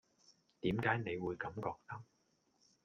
[0.61, 2.03] 點解你會咁覺得